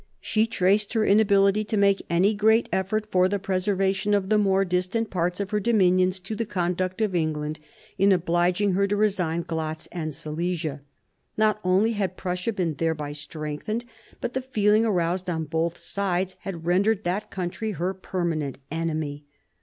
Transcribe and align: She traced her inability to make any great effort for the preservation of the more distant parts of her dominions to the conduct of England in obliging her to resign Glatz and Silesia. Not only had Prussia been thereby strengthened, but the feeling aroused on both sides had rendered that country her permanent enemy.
She 0.19 0.47
traced 0.47 0.93
her 0.93 1.05
inability 1.05 1.63
to 1.65 1.77
make 1.77 2.01
any 2.09 2.33
great 2.33 2.67
effort 2.73 3.05
for 3.11 3.29
the 3.29 3.37
preservation 3.37 4.15
of 4.15 4.29
the 4.29 4.39
more 4.39 4.65
distant 4.65 5.11
parts 5.11 5.39
of 5.39 5.51
her 5.51 5.59
dominions 5.59 6.19
to 6.21 6.35
the 6.35 6.43
conduct 6.43 7.01
of 7.01 7.13
England 7.13 7.59
in 7.99 8.11
obliging 8.11 8.71
her 8.73 8.87
to 8.87 8.95
resign 8.95 9.43
Glatz 9.43 9.87
and 9.91 10.11
Silesia. 10.11 10.81
Not 11.37 11.59
only 11.63 11.91
had 11.91 12.17
Prussia 12.17 12.51
been 12.51 12.73
thereby 12.73 13.11
strengthened, 13.11 13.85
but 14.19 14.33
the 14.33 14.41
feeling 14.41 14.85
aroused 14.87 15.29
on 15.29 15.43
both 15.43 15.77
sides 15.77 16.35
had 16.39 16.65
rendered 16.65 17.03
that 17.03 17.29
country 17.29 17.73
her 17.73 17.93
permanent 17.93 18.57
enemy. 18.71 19.23